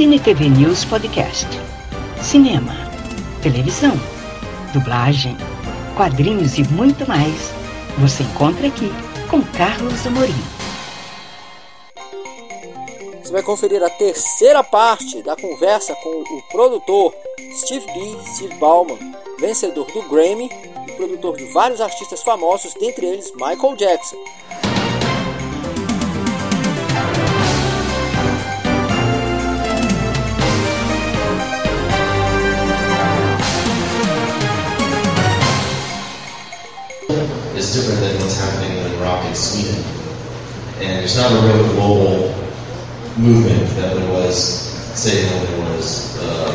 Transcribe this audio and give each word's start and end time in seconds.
Cine 0.00 0.18
TV 0.18 0.48
News 0.48 0.82
Podcast. 0.86 1.46
Cinema, 2.22 2.72
televisão, 3.42 3.92
dublagem, 4.72 5.36
quadrinhos 5.94 6.56
e 6.56 6.64
muito 6.72 7.06
mais. 7.06 7.52
Você 7.98 8.22
encontra 8.22 8.68
aqui 8.68 8.90
com 9.28 9.42
Carlos 9.42 10.06
Amorim. 10.06 10.32
Você 13.22 13.30
vai 13.30 13.42
conferir 13.42 13.82
a 13.82 13.90
terceira 13.90 14.64
parte 14.64 15.22
da 15.22 15.36
conversa 15.36 15.94
com 15.96 16.08
o 16.08 16.42
produtor 16.50 17.14
Steve 17.56 17.84
B. 17.84 18.16
Steve 18.24 18.54
Ballman, 18.54 18.96
vencedor 19.38 19.84
do 19.92 20.00
Grammy 20.08 20.48
e 20.88 20.92
produtor 20.92 21.36
de 21.36 21.44
vários 21.52 21.82
artistas 21.82 22.22
famosos, 22.22 22.72
dentre 22.72 23.04
eles 23.04 23.30
Michael 23.32 23.76
Jackson. 23.76 24.16
Happening 38.40 38.76
in 38.78 39.00
rock 39.00 39.24
in 39.26 39.34
Sweden. 39.34 39.84
And 40.80 41.00
there's 41.00 41.16
not 41.16 41.30
a 41.30 41.40
real 41.46 41.72
global 41.74 42.34
movement 43.18 43.68
that 43.76 43.94
there 43.94 44.12
was, 44.12 44.36
say, 44.98 45.28
there 45.28 45.76
was 45.76 46.16
uh, 46.22 46.52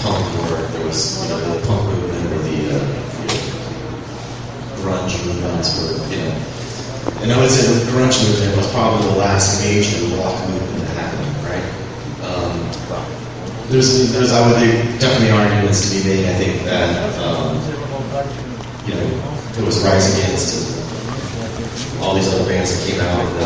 punk 0.00 0.24
or 0.50 0.56
there 0.72 0.86
was 0.86 1.22
you 1.22 1.28
know, 1.28 1.58
the 1.58 1.66
punk 1.66 1.84
movement 1.92 2.32
or 2.32 2.38
the 2.38 2.58
uh, 2.72 2.80
grunge 4.80 5.14
movement 5.26 5.64
or, 5.76 5.92
you 6.10 6.18
know. 6.24 6.34
And 7.20 7.32
I 7.32 7.40
would 7.40 7.50
say 7.50 7.68
the 7.68 7.90
grunge 7.92 8.16
movement 8.24 8.56
was 8.56 8.70
probably 8.72 9.06
the 9.08 9.16
last 9.16 9.62
major 9.62 10.00
rock 10.16 10.40
movement 10.48 10.88
that 10.88 10.96
happened, 11.04 11.36
right? 11.44 11.68
Um, 12.24 12.56
there's, 13.68 14.12
there's, 14.12 14.32
I 14.32 14.46
would 14.46 14.56
think, 14.56 15.00
definitely 15.00 15.30
arguments 15.30 15.90
to 15.90 15.96
be 15.96 16.04
made, 16.08 16.26
I 16.28 16.34
think, 16.34 16.64
that, 16.64 17.18
um, 17.20 17.56
you 18.86 18.94
know, 18.94 19.33
it 19.56 19.64
was 19.64 19.78
Rise 19.84 20.18
Against 20.18 20.66
and 20.66 22.02
all 22.02 22.14
these 22.14 22.26
other 22.32 22.44
bands 22.48 22.74
that 22.74 22.90
came 22.90 23.00
out 23.00 23.20
in 23.22 23.34
the 23.38 23.44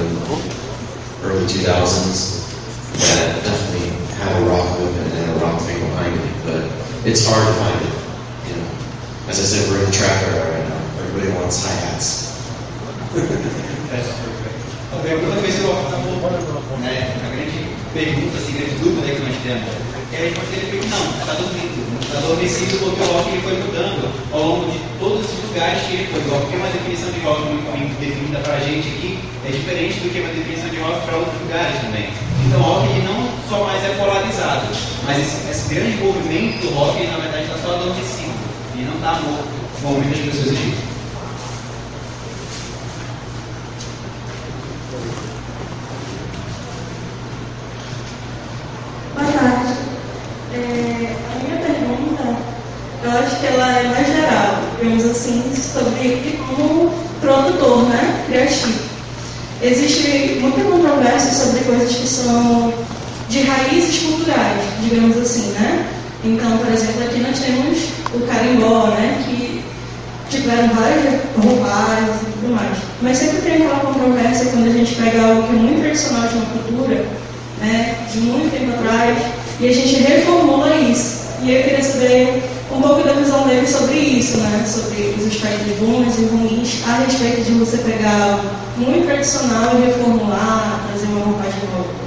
early 1.23 1.45
2000s 1.45 2.49
that 2.97 3.45
definitely 3.45 3.91
have 4.17 4.43
a 4.43 4.47
rock 4.49 4.81
movement 4.81 5.13
and 5.13 5.31
a 5.31 5.45
rock 5.45 5.61
thing 5.63 5.79
behind 5.81 6.17
it, 6.17 6.33
but 6.45 7.07
it's 7.07 7.27
hard 7.29 7.47
to 7.47 7.55
find 7.61 7.81
it. 7.85 7.93
You 8.49 8.57
know, 8.57 8.69
as 9.29 9.39
I 9.39 9.45
said, 9.45 9.69
we're 9.69 9.85
in 9.85 9.87
the 9.87 9.93
trap 9.93 10.23
era 10.33 10.51
right 10.51 10.69
now. 10.69 10.81
Everybody 11.05 11.33
wants 11.37 11.65
hi 11.65 11.75
hats. 11.87 12.29
Pergunta 15.03 15.41
que 15.41 15.53
você 15.53 15.63
acabou, 15.65 16.81
né? 16.81 17.28
A 17.99 18.01
pergunta, 18.01 18.39
assim, 18.39 18.55
grande 18.55 18.79
dúvida 18.79 19.11
que 19.11 19.23
nós 19.27 19.35
temos 19.43 19.75
E 19.75 20.15
aí 20.15 20.31
pode 20.31 20.47
ter 20.55 20.71
feito, 20.71 20.87
não, 20.87 21.03
está 21.19 21.35
dormindo. 21.35 21.83
Está 21.99 22.19
adormecido 22.23 22.79
porque 22.79 23.03
o 23.03 23.11
rock 23.11 23.27
foi 23.43 23.59
mudando 23.59 24.07
ao 24.31 24.39
longo 24.39 24.71
de 24.71 24.79
todos 25.03 25.27
os 25.27 25.51
lugares 25.51 25.83
que 25.83 25.95
ele 25.99 26.07
foi. 26.07 26.23
O 26.23 26.31
rock 26.31 26.47
tem 26.47 26.63
uma 26.63 26.71
definição 26.71 27.11
de 27.11 27.19
rock 27.27 27.43
muito 27.51 27.67
bem 27.75 27.91
definida 27.99 28.39
para 28.39 28.55
a 28.55 28.61
gente 28.63 28.87
aqui, 28.87 29.19
é 29.43 29.51
diferente 29.51 29.99
do 29.99 30.15
que 30.15 30.21
uma 30.23 30.31
definição 30.31 30.71
de 30.71 30.79
rock 30.79 31.07
para 31.11 31.17
outros 31.19 31.43
lugares 31.43 31.75
também. 31.83 32.07
Então 32.47 32.61
o 32.61 32.63
rock 32.63 32.87
não 33.03 33.19
só 33.51 33.67
mais 33.67 33.83
é 33.83 33.91
polarizado, 33.99 34.71
mas 35.03 35.19
esse, 35.19 35.51
esse 35.51 35.75
grande 35.75 35.99
movimento 35.99 36.63
do 36.63 36.71
rock 36.79 37.03
na 37.03 37.19
verdade 37.19 37.51
está 37.51 37.59
só 37.67 37.83
adormecido. 37.83 38.39
E 38.79 38.87
não 38.87 38.95
está 38.95 39.19
morto, 39.27 39.51
como 39.83 39.99
muitas 39.99 40.23
pessoas 40.23 40.55
dizem. 40.55 40.88
Acho 53.19 53.41
que 53.41 53.47
ela 53.47 53.79
é 53.79 53.89
mais 53.89 54.07
geral, 54.07 54.61
digamos 54.79 55.05
assim, 55.05 55.43
sobre 55.55 56.39
como 56.39 56.93
produtor 57.21 57.89
né, 57.89 58.25
criativo. 58.27 58.89
Existe 59.63 60.39
muita 60.41 60.63
controvérsia 60.63 61.33
sobre 61.33 61.65
coisas 61.65 61.95
que 61.95 62.07
são 62.07 62.73
de 63.29 63.41
raízes 63.43 63.99
culturais, 63.99 64.63
digamos 64.83 65.17
assim, 65.19 65.51
né? 65.53 65.87
Então, 66.25 66.59
por 66.59 66.73
exemplo, 66.73 67.05
aqui 67.05 67.21
nós 67.21 67.39
temos 67.39 67.79
o 68.15 68.27
carimbó, 68.27 68.87
né? 68.89 69.23
Que 69.25 69.63
tiveram 70.31 70.69
várias 70.69 71.21
roupagens 71.37 72.23
e 72.23 72.33
tudo 72.33 72.55
mais. 72.55 72.79
Mas 73.03 73.19
sempre 73.19 73.43
tem 73.43 73.55
aquela 73.55 73.81
controvérsia 73.81 74.51
quando 74.51 74.69
a 74.69 74.73
gente 74.73 74.95
pega 74.95 75.23
algo 75.23 75.43
que 75.43 75.55
é 75.55 75.57
muito 75.57 75.81
tradicional 75.81 76.29
de 76.29 76.35
uma 76.35 76.47
cultura, 76.47 77.05
né? 77.61 77.97
De 78.13 78.21
muito 78.21 78.51
tempo 78.51 78.73
atrás, 78.79 79.19
e 79.61 79.69
a 79.69 79.73
gente 79.73 79.95
reformula 80.03 80.77
isso. 80.77 81.19
E 81.43 81.53
eu 81.53 81.63
queria 81.63 81.83
saber 81.83 82.43
um 82.79 82.83
pouco 82.83 83.03
da 83.03 83.13
visão 83.15 83.47
dele 83.49 83.67
sobre 83.67 83.99
isso, 83.99 84.39
né? 84.39 84.65
sobre 84.65 85.15
os 85.19 85.27
aspectos 85.27 85.79
bons 85.79 86.17
e 86.17 86.27
ruins, 86.27 86.87
a 86.87 86.99
respeito 86.99 87.43
de 87.43 87.53
você 87.59 87.79
pegar 87.79 88.39
muito 88.77 89.05
tradicional 89.05 89.75
e 89.75 89.87
reformular, 89.87 90.87
trazer 90.87 91.07
uma 91.07 91.25
roupagem 91.25 91.61
nova. 91.75 91.99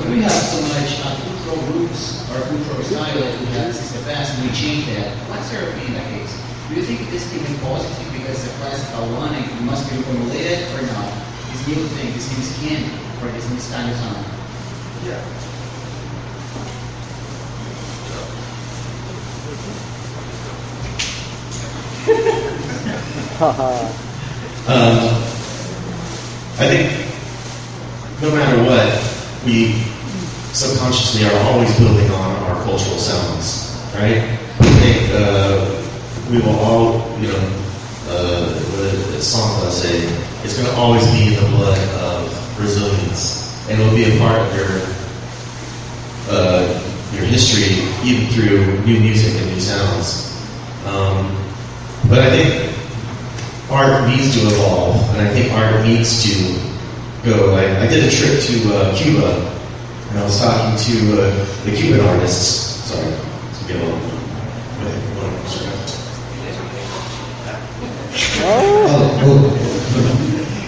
When 0.00 0.18
we 0.18 0.24
have 0.24 0.34
so 0.34 0.60
much 0.62 0.98
uh, 1.00 1.14
cultural 1.22 1.62
roots 1.72 2.26
or 2.30 2.42
cultural 2.50 2.82
style 2.82 3.22
that 3.22 3.38
we 3.38 3.46
have 3.54 3.72
since 3.72 3.94
the 3.94 4.02
past 4.10 4.34
and 4.34 4.42
we 4.42 4.52
change 4.52 4.84
that, 4.92 5.14
what's 5.30 5.50
your 5.52 5.70
opinion 5.70 5.94
in 5.94 5.94
that 5.94 6.10
case? 6.10 6.34
Do 6.68 6.74
you 6.74 6.82
think 6.82 7.08
this 7.10 7.30
can 7.30 7.38
be 7.46 7.54
positive 7.62 8.12
because 8.12 8.42
the 8.42 8.50
classical 8.58 9.06
one 9.14 9.32
it 9.32 9.46
must 9.62 9.88
be 9.88 9.96
reformulated 9.96 10.74
or 10.74 10.82
not? 10.90 11.14
This 11.54 11.62
new 11.70 11.86
thing, 11.94 12.12
this 12.12 12.26
new 12.34 12.42
skin 12.42 12.82
for 13.22 13.30
this 13.30 13.46
new 13.46 13.62
kind 13.72 13.90
of 13.90 13.96
sound? 13.96 14.26
Yeah. 15.06 15.55
um, 23.40 25.12
I 26.56 26.64
think 26.72 26.88
no 28.22 28.34
matter 28.34 28.56
what, 28.64 28.88
we 29.44 29.74
subconsciously 30.54 31.26
are 31.28 31.36
always 31.52 31.68
building 31.78 32.10
on 32.12 32.30
our 32.44 32.64
cultural 32.64 32.96
sounds, 32.96 33.76
right? 33.94 34.24
I 34.58 34.64
think 34.80 35.10
uh, 35.12 35.68
we 36.30 36.40
will 36.40 36.58
all, 36.60 37.20
you 37.20 37.28
know, 37.28 37.62
uh, 38.08 38.54
the 39.12 39.20
song 39.20 39.66
I 39.66 39.70
say, 39.70 40.08
it's 40.42 40.56
going 40.56 40.70
to 40.70 40.74
always 40.76 41.06
be 41.12 41.34
in 41.34 41.34
the 41.34 41.48
blood 41.50 41.78
of 42.00 42.56
Brazilians, 42.56 43.52
and 43.68 43.78
it 43.78 43.84
will 43.84 43.94
be 43.94 44.16
a 44.16 44.18
part 44.18 44.40
of 44.40 44.56
your 44.56 44.96
uh, 46.30 46.82
your 47.12 47.24
history, 47.26 47.84
even 48.02 48.26
through 48.32 48.82
new 48.86 48.98
music 48.98 49.38
and 49.42 49.52
new 49.52 49.60
sounds. 49.60 50.32
Um, 50.86 51.36
but 52.08 52.20
I 52.20 52.30
think 52.30 52.65
art 53.70 54.08
needs 54.08 54.34
to 54.34 54.46
evolve, 54.46 54.96
and 55.10 55.26
I 55.26 55.30
think 55.32 55.52
art 55.52 55.84
needs 55.84 56.22
to 56.22 56.54
go. 57.24 57.54
I, 57.54 57.82
I 57.82 57.86
did 57.86 58.04
a 58.04 58.10
trip 58.10 58.40
to 58.40 58.74
uh, 58.74 58.96
Cuba, 58.96 59.50
and 60.10 60.18
I 60.18 60.24
was 60.24 60.38
talking 60.40 60.76
to 60.76 61.22
uh, 61.22 61.44
the 61.64 61.74
Cuban 61.74 62.00
artists. 62.00 62.84
Sorry, 62.86 63.10
to 63.10 63.62
get 63.66 63.82
a 63.82 63.84
little. 63.84 64.16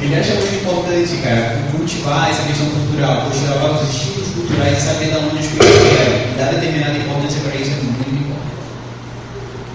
Ele 0.00 0.14
acha 0.14 0.34
muito 0.34 0.54
importante, 0.56 1.16
cara, 1.22 1.58
cultivar 1.70 2.30
essa 2.30 2.42
questão 2.42 2.66
cultural, 2.70 3.22
cultivar 3.22 3.70
os 3.72 3.90
estilos 3.90 4.28
culturais 4.34 4.78
e 4.78 4.80
saber 4.80 5.10
de 5.10 5.16
onde 5.16 5.38
as 5.38 5.46
coisas 5.46 5.82
vieram. 5.82 6.36
Dar 6.38 6.54
determinada 6.54 6.96
importância 6.98 7.40
para 7.40 7.54
isso 7.56 7.70
é 7.70 7.74
muito 7.82 8.08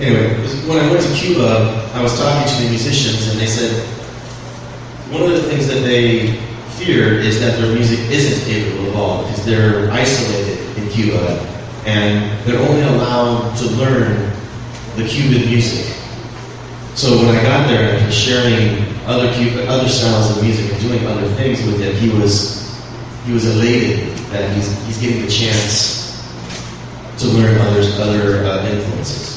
Anyway, 0.01 0.42
when 0.67 0.79
I 0.79 0.89
went 0.89 1.03
to 1.03 1.13
Cuba, 1.13 1.89
I 1.93 2.01
was 2.01 2.17
talking 2.17 2.47
to 2.55 2.63
the 2.63 2.69
musicians, 2.69 3.27
and 3.29 3.39
they 3.39 3.47
said 3.47 3.85
one 5.11 5.23
of 5.23 5.31
the 5.31 5.43
things 5.43 5.67
that 5.67 5.81
they 5.81 6.37
fear 6.77 7.19
is 7.19 7.39
that 7.39 7.59
their 7.59 7.73
music 7.73 7.99
isn't 8.09 8.51
able 8.51 8.77
to 8.77 8.89
evolve 8.89 9.27
because 9.27 9.45
they're 9.45 9.91
isolated 9.91 10.77
in 10.77 10.89
Cuba 10.89 11.37
and 11.85 12.31
they're 12.45 12.59
only 12.59 12.81
allowed 12.81 13.55
to 13.57 13.65
learn 13.75 14.31
the 14.95 15.05
Cuban 15.07 15.49
music. 15.49 15.95
So 16.95 17.17
when 17.17 17.35
I 17.35 17.43
got 17.43 17.67
there 17.67 17.95
and 17.95 18.05
was 18.05 18.15
sharing 18.15 18.85
other 19.05 19.31
Cuba, 19.33 19.67
other 19.67 19.89
styles 19.89 20.35
of 20.35 20.43
music 20.43 20.71
and 20.71 20.81
doing 20.81 21.05
other 21.07 21.27
things 21.35 21.63
with 21.65 21.79
him, 21.79 21.93
he 21.95 22.09
was 22.17 22.63
he 23.25 23.33
was 23.33 23.45
elated 23.45 24.15
that 24.31 24.55
he's 24.55 24.71
he's 24.85 24.97
getting 24.99 25.21
the 25.21 25.31
chance 25.31 26.23
to 27.17 27.27
learn 27.27 27.59
others 27.61 27.99
other 27.99 28.45
uh, 28.45 28.65
influences. 28.65 29.32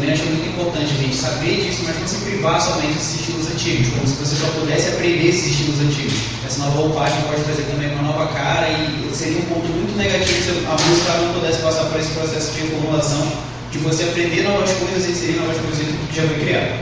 Também 0.00 0.14
acho 0.14 0.24
muito 0.24 0.48
importante 0.48 0.94
a 0.96 1.02
gente 1.02 1.14
saber 1.14 1.60
disso, 1.60 1.82
mas 1.84 2.00
não 2.00 2.08
se 2.08 2.16
privar 2.24 2.58
somente 2.58 2.94
desses 2.94 3.20
estilos 3.20 3.46
antigos, 3.52 3.88
como 3.92 4.06
se 4.08 4.14
você 4.14 4.34
só 4.34 4.46
pudesse 4.58 4.88
aprender 4.88 5.28
esses 5.28 5.52
estilos 5.52 5.80
antigos. 5.80 6.14
Essa 6.46 6.64
nova 6.64 6.78
roupagem 6.80 7.20
pode 7.28 7.42
trazer 7.44 7.62
também 7.64 7.92
uma 7.92 8.04
nova 8.04 8.26
cara 8.32 8.66
e 8.70 9.10
seria 9.12 9.40
um 9.40 9.42
ponto 9.42 9.68
muito 9.68 9.94
negativo 9.98 10.42
se 10.42 10.50
a 10.50 10.88
música 10.88 11.12
não 11.18 11.34
pudesse 11.34 11.58
passar 11.60 11.84
por 11.84 12.00
esse 12.00 12.12
processo 12.12 12.50
de 12.54 12.60
reformulação, 12.62 13.30
de 13.70 13.78
você 13.78 14.04
aprender 14.04 14.42
novas 14.42 14.72
coisas 14.72 15.06
e 15.06 15.10
inserir 15.12 15.36
novas 15.36 15.58
coisas 15.58 15.86
que 16.08 16.16
já 16.16 16.22
foi 16.22 16.38
criado. 16.38 16.80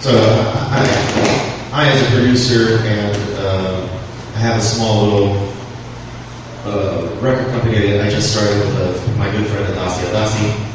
So, 0.00 0.10
I, 0.10 1.84
I 1.84 1.88
as 1.90 2.00
a 2.00 2.10
producer 2.12 2.80
and 2.80 3.12
uh, 3.36 3.88
I 4.36 4.38
have 4.40 4.56
a 4.56 4.62
small 4.62 5.04
little 5.04 5.52
a 6.64 7.06
record 7.20 7.52
company 7.52 8.00
I 8.00 8.08
just 8.08 8.32
started 8.32 8.58
with 8.58 8.74
uh, 8.80 9.18
my 9.18 9.30
good 9.30 9.46
friend 9.48 9.66
Adasi 9.74 10.04
Adasi. 10.10 10.65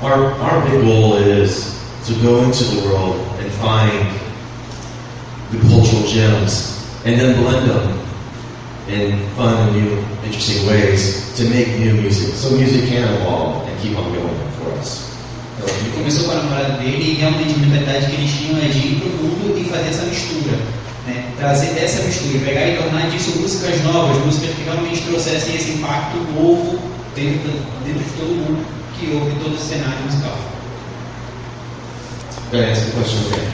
Our, 0.00 0.32
our 0.40 0.64
big 0.64 0.80
goal 0.80 1.16
is 1.16 1.76
to 2.06 2.14
go 2.22 2.42
into 2.44 2.64
the 2.64 2.88
world 2.88 3.20
and 3.36 3.52
find 3.60 4.08
the 5.52 5.60
cultural 5.68 6.08
gems 6.08 6.88
and 7.04 7.20
then 7.20 7.36
blend 7.36 7.68
them 7.68 8.00
in 8.88 9.28
fun 9.36 9.52
and 9.60 9.76
new, 9.76 9.98
interesting 10.24 10.66
ways 10.66 11.36
to 11.36 11.44
make 11.50 11.68
new 11.76 11.92
music. 12.00 12.32
So 12.32 12.56
music 12.56 12.88
can 12.88 13.12
evolve 13.12 13.68
and 13.68 13.78
keep 13.82 13.94
on 13.98 14.10
going 14.14 14.50
for 14.56 14.72
us. 14.80 15.12
Ele 15.60 15.92
começou 15.94 16.24
com 16.24 16.30
a 16.30 16.34
namorada 16.36 16.78
dele 16.78 17.12
e 17.12 17.14
realmente 17.20 17.52
a 17.52 17.58
mentalidade 17.58 18.06
que 18.06 18.16
eles 18.16 18.32
tinham 18.32 18.56
é 18.56 18.68
de 18.68 18.78
ir 18.78 19.00
para 19.00 19.08
o 19.08 19.22
mundo 19.22 19.58
e 19.60 19.64
fazer 19.68 19.88
essa 19.90 20.04
mistura. 20.06 20.56
Né? 21.06 21.30
Trazer 21.36 21.74
mistura, 22.06 22.38
pegar 22.42 22.66
e 22.66 22.78
tornar 22.78 23.10
disso 23.10 23.38
músicas 23.38 23.84
novas, 23.84 24.16
músicas 24.24 24.54
que 24.54 24.62
realmente 24.62 25.02
trouxessem 25.02 25.56
esse 25.56 25.72
impacto 25.72 26.16
novo 26.32 26.80
dentro, 27.14 27.52
dentro 27.84 28.02
de 28.02 28.10
todo 28.16 28.28
mundo 28.28 28.79
que 29.00 29.16
ouve 29.16 29.32
todo 29.42 29.54
esse 29.54 29.64
cenário 29.74 30.02
musical. 30.04 30.36
Did 32.52 32.60
I 32.60 32.64
answer 32.70 32.84
the 32.86 32.92
question 32.92 33.32
okay? 33.32 33.48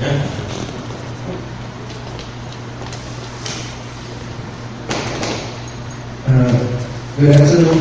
Yeah? 0.00 0.26
Uh, 6.26 6.58
Good 7.20 7.30
afternoon. 7.40 7.80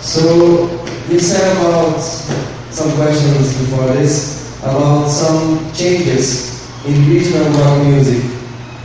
So 0.00 0.68
you 1.08 1.18
said 1.18 1.56
about 1.56 1.98
some 2.70 2.92
questions 2.96 3.56
before 3.58 3.86
this 3.94 4.38
about 4.62 5.08
some 5.08 5.72
changes 5.72 6.68
in 6.84 7.08
regional 7.08 7.48
rock 7.60 7.86
music. 7.86 8.22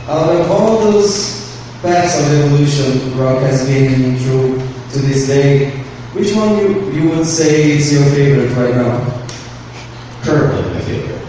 Out 0.08 0.34
of 0.34 0.50
all 0.50 0.78
those 0.78 1.58
paths 1.82 2.18
of 2.20 2.32
evolution 2.32 3.18
rock 3.18 3.40
has 3.42 3.66
been 3.66 4.16
through 4.18 4.58
to 4.92 4.98
this 5.00 5.26
day, 5.26 5.83
which 6.14 6.32
one 6.32 6.56
you, 6.58 6.90
you 6.92 7.08
would 7.10 7.26
say 7.26 7.72
is 7.72 7.92
your 7.92 8.04
favorite 8.14 8.54
right 8.54 8.74
now? 8.76 9.26
Currently, 10.22 10.72
my 10.72 10.80
favorite. 10.82 11.20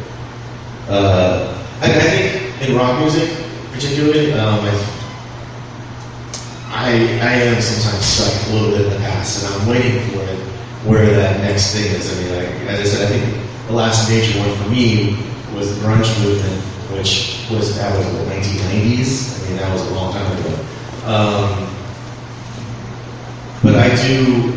Uh, 0.87 1.65
I, 1.81 1.85
I 1.85 1.99
think 1.99 2.69
in 2.69 2.75
rock 2.77 2.99
music, 2.99 3.29
particularly, 3.71 4.31
um, 4.33 4.59
I, 6.69 6.91
I, 7.21 7.33
am 7.49 7.61
sometimes 7.61 8.05
stuck 8.05 8.47
a 8.47 8.53
little 8.53 8.69
bit 8.77 8.85
in 8.85 8.93
the 8.93 8.99
past, 8.99 9.43
and 9.43 9.53
I'm 9.61 9.67
waiting 9.67 10.07
for 10.11 10.21
it 10.21 10.39
where 10.85 11.05
that 11.15 11.41
next 11.41 11.73
thing 11.73 11.85
is. 11.85 12.11
I 12.11 12.21
mean, 12.21 12.35
like, 12.35 12.69
as 12.69 12.79
I 12.79 12.83
said, 12.83 13.07
I 13.07 13.17
think 13.17 13.67
the 13.67 13.73
last 13.73 14.07
major 14.07 14.37
one 14.39 14.55
for 14.59 14.69
me 14.69 15.17
was 15.55 15.73
the 15.73 15.85
grunge 15.85 16.23
movement, 16.23 16.61
which 16.91 17.47
was 17.49 17.75
that 17.77 17.97
was 17.97 18.05
the 18.05 18.23
1990s. 18.31 19.43
I 19.43 19.47
mean, 19.47 19.57
that 19.57 19.73
was 19.73 19.81
a 19.87 19.93
long 19.95 20.13
time 20.13 20.37
ago. 20.37 20.65
Um, 21.05 21.75
but 23.63 23.75
I 23.75 23.89
do, 23.95 24.53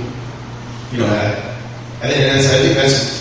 you 0.92 0.98
know, 0.98 1.06
I, 1.06 2.06
I 2.06 2.08
think 2.08 2.74
that's, 2.74 3.18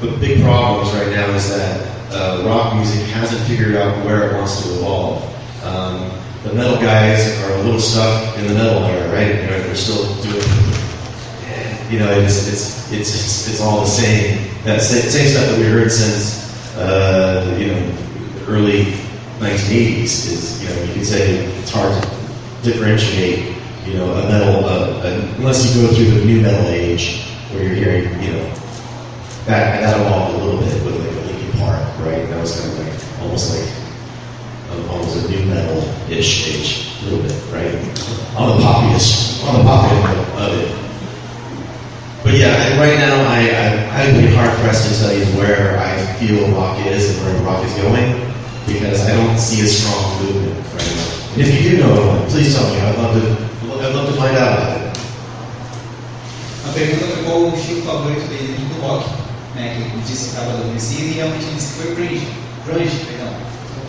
the 0.00 0.10
big 0.18 0.42
problem 0.42 0.86
right 0.94 1.08
now 1.08 1.34
is 1.34 1.48
that 1.48 2.12
uh, 2.12 2.44
rock 2.46 2.74
music 2.74 3.00
hasn't 3.06 3.40
figured 3.48 3.74
out 3.76 4.04
where 4.04 4.30
it 4.30 4.34
wants 4.34 4.62
to 4.62 4.74
evolve. 4.74 5.22
Um, 5.64 6.10
the 6.44 6.52
metal 6.52 6.76
guys 6.76 7.26
are 7.42 7.52
a 7.52 7.62
little 7.62 7.80
stuck 7.80 8.36
in 8.38 8.46
the 8.46 8.54
metal 8.54 8.84
era, 8.84 9.10
right? 9.12 9.42
You 9.42 9.50
know, 9.50 9.62
they're 9.62 9.74
still 9.74 10.04
doing, 10.22 10.44
you 11.90 11.98
know, 11.98 12.10
it's 12.12 12.46
it's 12.46 12.92
it's 12.92 13.14
it's, 13.14 13.48
it's 13.48 13.60
all 13.60 13.80
the 13.80 13.86
same. 13.86 14.48
That 14.64 14.82
same, 14.82 15.08
same 15.10 15.28
stuff 15.28 15.46
that 15.48 15.58
we 15.58 15.64
heard 15.64 15.90
since 15.90 16.76
uh, 16.76 17.56
you 17.58 17.68
know 17.68 17.96
early 18.48 18.84
1980s 19.38 20.02
is, 20.02 20.62
you 20.62 20.68
know, 20.68 20.82
you 20.84 20.94
could 20.94 21.06
say 21.06 21.44
it's 21.58 21.70
hard 21.70 21.92
to 22.02 22.08
differentiate, 22.62 23.56
you 23.86 23.94
know, 23.94 24.12
a 24.12 24.28
metal 24.28 24.64
uh, 24.64 25.02
unless 25.46 25.76
you 25.76 25.86
go 25.86 25.94
through 25.94 26.10
the 26.10 26.24
new 26.24 26.40
metal 26.40 26.66
age 26.66 27.22
where 27.52 27.62
you're 27.62 27.76
hearing, 27.76 28.02
you 28.20 28.32
know, 28.32 28.50
that 29.46 29.78
that 29.78 29.94
evolved 29.94 30.34
a 30.34 30.44
little 30.44 30.58
bit 30.58 30.74
with 30.82 30.98
like 30.98 31.06
a 31.06 31.22
Linkin 31.22 31.60
Park, 31.60 31.78
right? 32.02 32.26
That 32.26 32.40
was 32.40 32.58
kind 32.58 32.72
of 32.72 32.82
like 32.82 33.22
almost 33.22 33.54
like 33.54 34.90
almost 34.90 35.24
a 35.24 35.30
new 35.30 35.46
metal-ish 35.46 36.50
age, 36.50 36.98
a 36.98 37.04
little 37.04 37.22
bit, 37.22 37.38
right? 37.54 37.78
On 38.34 38.58
the 38.58 38.64
poppiest, 38.64 39.46
on 39.46 39.62
the 39.62 39.62
popular 39.62 40.18
of 40.34 40.58
it. 40.58 40.66
But 42.24 42.34
yeah, 42.34 42.80
right 42.82 42.98
now 42.98 43.14
I, 43.30 43.46
I 43.46 44.02
I'd 44.02 44.18
be 44.18 44.34
hard 44.34 44.50
pressed 44.58 44.90
to 44.90 44.98
tell 44.98 45.14
you 45.14 45.26
where 45.38 45.78
I 45.78 45.94
feel 46.18 46.50
rock 46.58 46.84
is 46.86 47.14
and 47.14 47.24
where 47.24 47.46
rock 47.46 47.64
is 47.64 47.72
going 47.74 48.18
because 48.66 49.06
I 49.06 49.14
don't 49.14 49.38
see 49.38 49.62
a 49.62 49.68
strong 49.68 50.26
movement 50.26 50.58
right 50.74 50.90
now. 50.90 51.34
And 51.34 51.42
if 51.42 51.54
you 51.54 51.70
do 51.70 51.86
know 51.86 52.26
please 52.30 52.52
tell 52.52 52.68
me. 52.74 52.80
I'd 52.80 52.98
love 52.98 53.14
to 53.14 53.46
I'd 53.78 53.94
love 53.94 54.12
to 54.12 54.18
find 54.18 54.36
out 54.36 54.75
pergunta 56.76 57.06
foi 57.06 57.24
qual 57.24 57.38
o 57.40 57.56
estilo 57.56 57.82
favorito 57.82 58.28
dele 58.28 58.52
do 58.68 58.86
rock, 58.86 59.08
né, 59.56 59.72
que 59.72 59.80
ele 59.80 60.02
disse 60.04 60.24
que 60.24 60.30
estava 60.36 60.52
adormecido 60.52 61.08
e 61.08 61.12
realmente 61.16 61.46
disse 61.56 61.72
que 61.72 61.80
foi 61.80 61.94
grunge, 61.94 62.28
grunge, 62.66 62.96
perdão, 63.08 63.32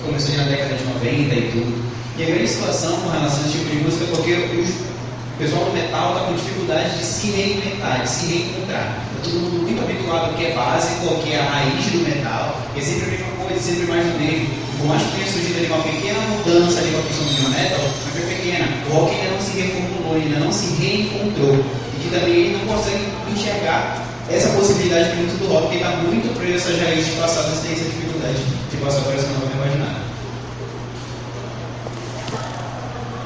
começou 0.05 0.37
na 0.37 0.43
década 0.43 0.75
de 0.75 0.83
90 0.85 1.35
e 1.35 1.51
tudo. 1.51 1.87
E 2.17 2.23
a 2.23 2.25
grande 2.25 2.47
situação 2.47 2.95
com 3.03 3.09
relação 3.11 3.43
a 3.43 3.47
esse 3.47 3.57
tipo 3.59 3.69
de 3.69 3.83
música 3.83 4.05
é 4.05 4.07
porque 4.07 4.31
os, 4.55 4.69
o 4.71 5.37
pessoal 5.37 5.65
do 5.65 5.73
metal 5.75 6.15
está 6.15 6.25
com 6.25 6.33
dificuldade 6.33 6.97
de 6.97 7.03
se 7.03 7.27
reinventar, 7.27 8.01
de 8.01 8.09
se 8.09 8.25
reencontrar. 8.25 9.03
Está 9.03 9.19
todo 9.21 9.35
mundo 9.35 9.61
muito 9.67 9.83
habituado 9.83 10.31
ao 10.31 10.33
que 10.33 10.45
é 10.45 10.55
básico, 10.55 11.09
ao 11.09 11.19
que 11.19 11.33
é 11.33 11.39
a 11.39 11.43
raiz 11.43 11.85
do 11.91 11.99
metal, 12.07 12.57
é 12.75 12.79
sempre 12.79 13.03
a 13.03 13.11
mesma 13.11 13.31
coisa, 13.43 13.59
sempre 13.59 13.85
mais 13.91 14.05
do 14.07 14.17
mesmo. 14.17 14.47
Por 14.79 14.87
mais 14.87 15.03
que 15.03 15.11
tenha 15.11 15.27
surgido 15.27 15.57
ali 15.59 15.67
uma 15.67 15.83
pequena 15.83 16.19
mudança 16.31 16.79
ali 16.79 16.91
com 16.91 16.99
a 16.99 17.03
questão 17.03 17.25
do 17.27 17.49
metal, 17.51 17.83
mas 17.83 18.13
foi 18.15 18.21
pequena. 18.31 18.65
O 18.87 18.93
rock 18.95 19.11
ainda 19.11 19.29
não 19.35 19.41
se 19.41 19.51
reformulou, 19.59 20.15
ainda 20.15 20.39
não 20.39 20.51
se 20.51 20.65
reencontrou. 20.79 21.65
E 22.07 22.09
também 22.09 22.33
ele 22.35 22.57
não 22.57 22.73
consegue 22.73 23.05
enxergar 23.29 24.01
essa 24.29 24.47
possibilidade 24.49 25.17
dentro 25.17 25.37
do 25.39 25.47
rock, 25.47 25.63
porque 25.63 25.77
está 25.77 25.89
muito 25.97 26.33
preso 26.39 26.69
essas 26.69 26.79
raízes 26.79 27.13
passadas, 27.15 27.59
tem 27.59 27.73
essa 27.73 27.83
dificuldade 27.83 28.37
de 28.71 28.77
passar 28.77 29.01
por 29.01 29.13
essa 29.13 29.27
nova 29.27 29.51
imaginária. 29.51 30.07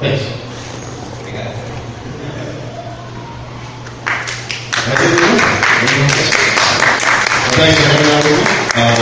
Thanks. 0.00 0.22
Obrigado. 1.20 1.54
Thanks 7.54 7.78
me. 7.78 8.42
Um, 8.74 8.98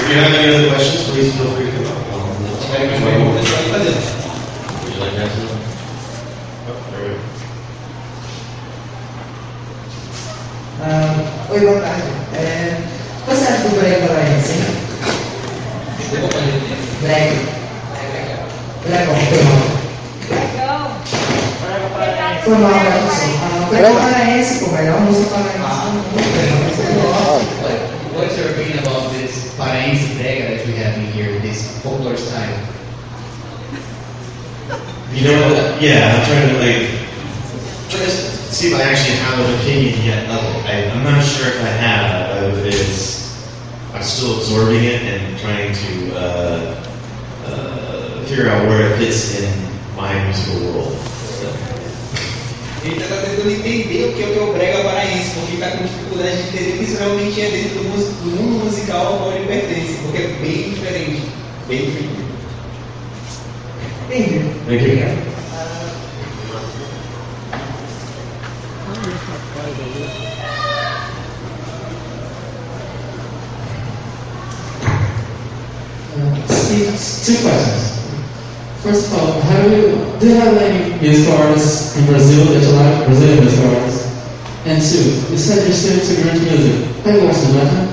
if 0.00 0.08
you 0.10 0.16
have 0.20 0.34
any 0.34 0.54
other 0.54 0.68
questions, 0.68 1.08
please 1.08 1.32
feel 1.34 1.50
free 1.56 1.70
to 1.70 1.72
come 1.72 1.87
foi 19.38 19.54
mal. 20.66 21.00
Foi 22.44 22.58
mal, 22.58 22.70
Nelson. 22.70 23.68
Brega 23.68 23.90
paraense, 23.94 24.64
pô, 24.64 24.70
velho. 24.70 25.00
Música 25.00 25.36
paraense. 25.36 25.58
What's 28.14 28.36
your 28.36 28.50
opinion 28.50 28.78
about 28.80 29.12
this 29.12 29.54
paraense 29.56 30.02
brega 30.16 30.48
that 30.48 30.66
we 30.66 30.72
have 30.72 30.98
in 30.98 31.12
here, 31.12 31.38
this 31.40 31.80
folklore 31.82 32.16
style? 32.16 32.58
You 35.12 35.24
know, 35.24 35.78
yeah, 35.80 36.16
I'm 36.16 36.24
trying 36.26 36.48
to 36.48 36.58
like 36.58 36.88
try 37.88 38.04
to 38.04 38.10
see 38.10 38.68
if 38.68 38.74
I 38.74 38.82
actually 38.82 39.16
have 39.18 39.38
an 39.38 39.54
opinion 39.60 40.04
yet 40.04 40.28
of 40.30 40.42
it. 40.44 40.66
I, 40.66 40.90
I'm 40.90 41.04
not 41.04 41.22
sure 41.24 41.48
if 41.48 41.60
I 41.62 41.68
have. 41.68 42.42
Uh, 42.42 42.66
it's 42.66 43.18
I'm 43.94 44.02
still 44.02 44.38
absorbing 44.38 44.84
it 44.84 45.02
and 45.02 45.38
trying 45.38 45.72
to 45.74 46.16
uh, 46.16 46.84
uh, 47.46 47.87
figure 48.28 48.50
out 48.50 48.68
where 48.68 48.92
it 48.92 48.98
fits 48.98 49.40
in 49.40 49.48
my 49.96 50.12
musical 50.26 50.60
world. 50.68 50.98
Ele 52.84 53.02
está 53.02 53.16
tentando 53.16 53.50
entender 53.50 54.04
o 54.04 54.12
que 54.12 54.22
é 54.22 54.26
o 54.26 54.32
que 54.32 54.38
é 54.38 54.42
o 54.42 54.52
brega 54.52 54.84
paraense, 54.84 55.30
porque 55.34 55.54
está 55.54 55.70
com 55.70 55.84
dificuldade 55.84 56.36
de 56.36 56.48
entender 56.48 56.74
o 56.74 56.78
que 56.78 56.84
isso 56.84 56.98
realmente 56.98 57.40
é 57.40 57.50
dentro 57.50 57.78
do, 57.80 58.24
do 58.24 58.30
mundo 58.36 58.64
musical 58.66 59.06
ao 59.06 59.18
qual 59.18 59.32
ele 59.32 59.46
pertence, 59.46 59.94
porque 60.02 60.18
é 60.18 60.26
bem 60.40 60.70
diferente. 60.70 61.22
Bem 61.68 61.78
diferente. 61.86 62.28
Entendi. 64.10 65.28
You. 76.18 76.48
Steve, 76.48 76.90
two 77.24 77.42
questions. 77.42 77.87
First 78.88 79.12
of 79.12 79.18
all, 79.18 79.40
have 79.42 79.70
you, 79.70 80.00
do 80.18 80.28
you 80.28 80.34
have 80.36 80.56
any 80.56 80.98
music 80.98 81.28
artists 81.34 81.94
in 81.98 82.06
Brazil 82.06 82.46
that 82.46 82.62
you 82.62 82.72
like? 82.72 83.04
Brazilian 83.04 83.44
music 83.44 83.66
artists? 83.66 84.08
And 84.64 84.80
two, 84.80 85.30
you 85.30 85.36
said 85.36 85.66
you're 85.66 85.76
still 85.76 86.00
into 86.00 86.14
grunge 86.22 86.40
music. 86.40 86.96
Watched 87.04 87.42
the 87.44 87.52
Metal? 87.52 87.84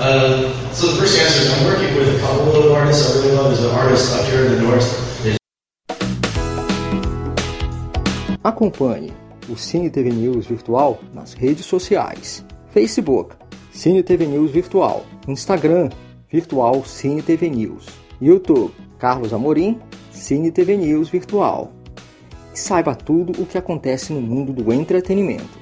Uh, 0.00 0.72
so 0.72 0.90
the 0.90 0.98
first 0.98 1.16
answer 1.16 1.42
is 1.42 1.52
I'm 1.52 1.64
working 1.64 1.94
with 1.94 2.16
a 2.16 2.20
couple 2.26 2.56
of 2.56 2.72
artists 2.72 3.08
I 3.08 3.20
really 3.20 3.36
love. 3.36 3.54
There's 3.54 3.64
an 3.64 3.70
artist 3.70 4.16
up 4.16 4.26
here 4.26 4.46
in 4.46 4.52
the 4.56 4.62
north. 4.62 5.22
There's 5.22 5.38
Acompanhe 8.42 9.14
o 9.48 9.54
Cine 9.54 9.92
TV 9.92 10.12
News 10.12 10.46
Virtual 10.46 10.98
nas 11.14 11.36
redes 11.40 11.64
sociais: 11.64 12.42
Facebook, 12.74 13.36
Cine 13.72 14.02
TV 14.02 14.26
News 14.26 14.50
Virtual, 14.50 15.06
Instagram, 15.28 15.92
Virtual 16.32 16.82
Cine 16.82 17.22
TV 17.22 17.48
News, 17.48 17.86
YouTube, 18.22 18.72
Carlos 18.98 19.32
Amorim, 19.32 19.80
Cine 20.12 20.52
TV 20.52 20.76
News 20.76 21.08
Virtual. 21.08 21.72
E 22.54 22.58
saiba 22.58 22.94
tudo 22.94 23.42
o 23.42 23.46
que 23.46 23.58
acontece 23.58 24.12
no 24.12 24.20
mundo 24.20 24.52
do 24.52 24.72
entretenimento. 24.72 25.58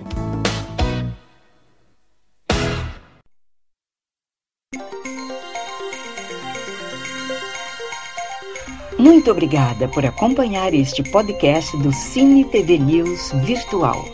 Muito 8.99 9.31
obrigada 9.31 9.88
por 9.88 10.05
acompanhar 10.05 10.75
este 10.75 11.02
podcast 11.02 11.75
do 11.79 11.90
Cine 11.90 12.45
TV 12.45 12.76
News 12.76 13.33
Virtual. 13.47 14.05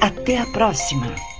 Até 0.00 0.38
a 0.38 0.46
próxima! 0.46 1.33